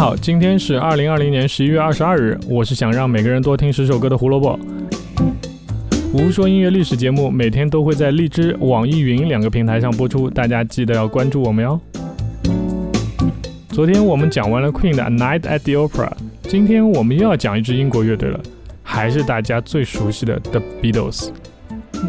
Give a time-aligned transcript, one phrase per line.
[0.00, 4.58] 好，今天是二零二零年十一月二十二日，我是想让每个人多听十首歌的胡萝卜。
[6.14, 11.78] 无说音乐历史节目每天都会在荔枝、网易云两个平台上播出，大家记得要关注我们哟。
[13.68, 16.08] 昨天我们讲完了 Queen 的《Night at the Opera》，
[16.44, 18.40] 今天我们又要讲一支英国乐队了，
[18.82, 21.28] 还是大家最熟悉的 The Beatles。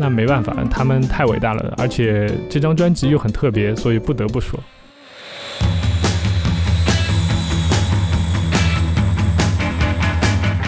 [0.00, 4.58] 那没办法，他们太伟大了，而且这张专辑又很特别，所以不得不说。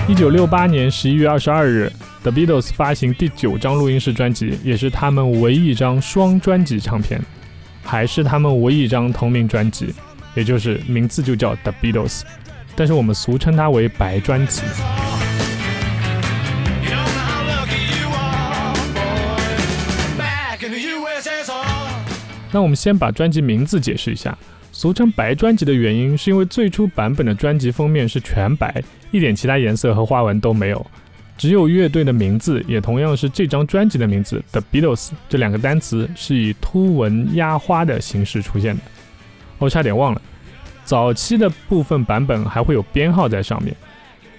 [0.08, 1.92] 一九六八年十一月二十二日
[2.22, 7.20] ，The Beatles 发行第九张录音室专辑，也是他们唯一一张双专辑唱片，
[7.82, 9.92] 还是他们唯一一张同名专辑，
[10.36, 12.22] 也就是名字就叫 The Beatles，
[12.76, 14.62] 但是我们俗称它为白专辑。
[22.52, 24.38] 那我们先把专辑名字解释一下。
[24.70, 30.86] 俗称白专辑的原因，是因为最初版本的专辑封面是全白，一点其他颜色和花纹都没有，
[31.36, 38.82] 只有乐队的名字，也同样是这张专辑的名字 The Beatles 这两个单词是以凸纹压花的形式出现的。
[39.58, 40.20] 哦，差点忘了，
[40.84, 43.74] 早期的部分版本还会有编号在上面。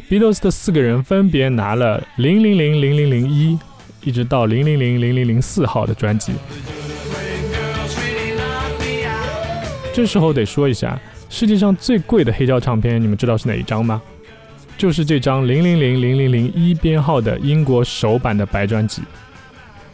[0.09, 3.59] Beatles 的四个人分别拿了零零零零零零一，
[4.03, 6.33] 一直到零零零零零零四号的专辑。
[9.93, 14.01] 这时候得说一下，世界上最贵的黑胶唱片，你们知道是哪一张吗？
[14.77, 19.01] 就是这张零零零零零零一编号的英国首版的白专辑。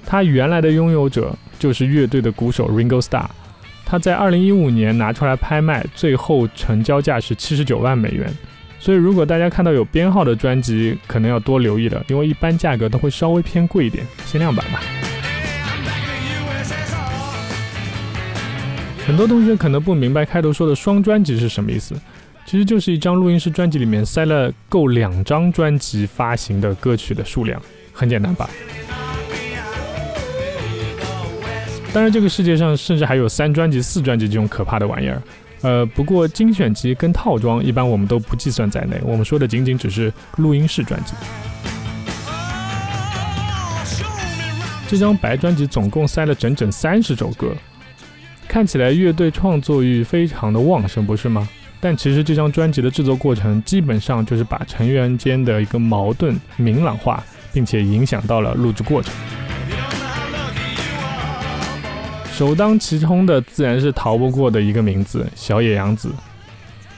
[0.06, 3.26] 它原来的拥有者就是乐队的鼓手 Ringo Starr。
[3.86, 8.30] 他在二零一五年拿出来拍卖，最后成交价是七十九万美元。
[8.80, 14.82] 所以如果大家看到有编号的专辑，可能要多留意了，因为一般价格都会稍微偏贵一点，限量版吧。
[19.06, 21.96] 很多同学可能不明白开头说的双专辑是什么意思，
[22.46, 27.60] 其实就是一张录音室专辑里面塞了够两张专辑发行的歌曲的数量，
[27.92, 28.50] 很简单吧？
[31.94, 35.22] 当然，这个世界上甚至还有三专辑、四专辑这种可怕的玩意儿。
[35.62, 41.14] 呃，不过精选集跟套装一般我们都不计算在内，我们说的仅仅只是录音室专辑。
[44.88, 47.54] 这张白专辑总共塞了整整三十首歌。
[48.48, 51.48] 看起来乐队创作欲非常的旺盛，不是吗？
[51.84, 57.22] 但其实这张专辑的制作过程基本上就是把成员间的一个矛盾明朗化，
[57.52, 59.14] 并且影响到了录制过程。
[62.32, 66.10] 首当其冲的自然是逃不过的一个名字——小野洋子。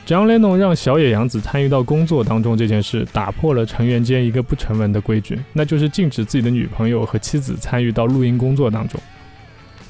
[0.06, 9.02] John Lennon 让小野洋子参与到工作当中这件事，打破了成员间一个不成文的规矩，那就是禁止自己的女朋友和妻子参与到录音工作当中。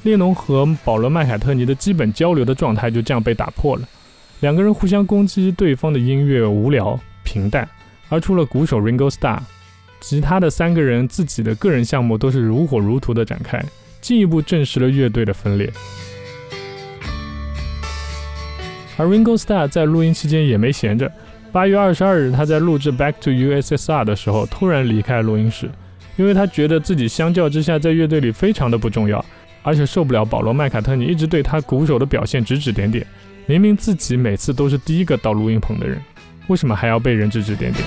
[0.04, 3.82] 列侬和保罗·麦凯特尼的基本交流的状态就这样被打破了，
[4.40, 7.68] 两个人互相攻击对方的音乐无聊平淡，
[8.08, 9.38] 而除了鼓手 Ringo Starr，
[10.00, 13.64] 其他的三个人自己的个人项目都是如火如荼的展开，
[14.00, 15.72] 进一步证实了乐队的分裂。
[18.98, 21.10] 而 Ringo Starr 在录音期间也没闲着，
[21.50, 25.70] 八月二十二日他在录制《Back to USSR》的时候突然离开录音室，
[26.16, 29.24] 因为他觉得自己相较之下在乐队里非常的不重要。
[29.62, 33.04] 而且受不了保罗·麦卡特尼一直对他鼓手的表现指指点点，
[33.48, 36.02] 明明自己每次都是第一个到录音棚的人，
[36.48, 37.84] 为什么还要被人指指点点？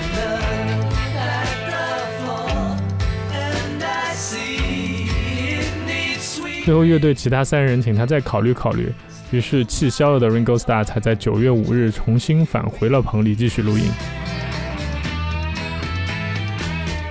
[6.64, 8.90] 最后乐队其他三人请他再考虑考虑，
[9.30, 13.84] 于是气消了的 Ringo Starr 才在九月五日重新返回了棚里继续录音。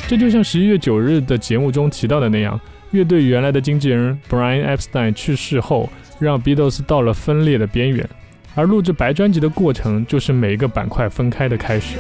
[0.08, 2.59] 这就像十一月九日的节目中提到的那样。
[2.92, 8.09] 乐队原来的经纪人 Brian Epstein 去世后，让 Beatles 到了分裂的边缘，
[8.56, 11.98] 而录制白专辑的过程就是每一个板块分开的开始。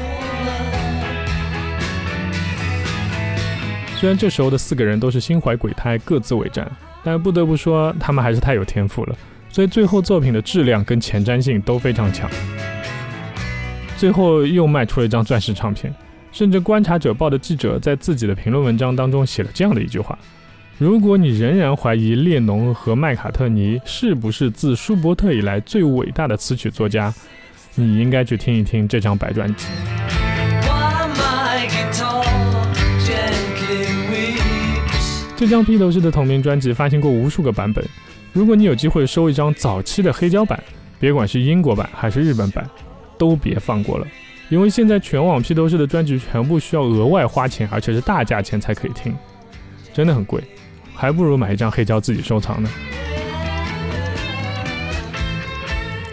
[3.95, 6.69] 虽然这时候的四个人都是心怀鬼胎，各自为战，
[7.03, 9.15] 但不得不说，他们还是太有天赋了，
[9.49, 12.29] 所以最后作品的质量跟前瞻性都非常强。
[13.97, 15.93] 最后又卖出了一张钻石唱片，
[16.31, 20.17] 甚至《观察者报》的记者在自己的评论文章当中写了这样的一句话。
[20.79, 27.13] 如果你仍然怀疑列侬和麦卡特尼是不是自舒伯特以来最伟大的词曲作家，
[27.75, 29.65] 你应该去听一听这张白专辑。
[35.35, 37.85] 这张披头士的同名专辑发行过无数个版本，
[38.31, 40.63] 如果你有机会收一张早期的黑胶版，
[40.97, 42.65] 别管是英国版还是日本版，
[43.17, 44.07] 都别放过了，
[44.47, 49.13] 因为现在全网披头士的专辑全部需要额外花钱，而且是大价钱才可以听，
[49.91, 50.41] 真的很贵。
[50.99, 52.69] 还不如买一张黑胶自己收藏呢。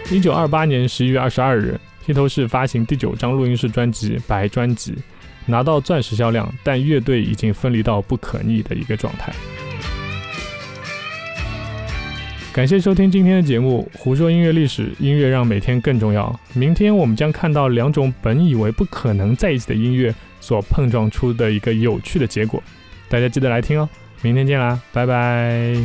[0.09, 4.93] 一九二八年十一月二十二日，披头士发行第九张录音室专辑《白专辑》，
[5.45, 9.33] 拿到钻石销量，但乐队已经分离到不可逆的一个状态。
[12.53, 16.33] 感谢收听今天的节目，胡说音乐历史，音乐让每天更重要。
[16.53, 22.63] 明天我们将看到两种本以为不可能在一起的音乐所碰撞出的一个有趣的结果，
[23.09, 23.89] 大家记得来听哦。
[24.21, 25.75] 明天见啦，拜拜。